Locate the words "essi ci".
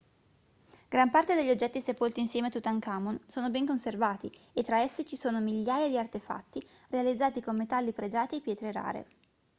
4.81-5.15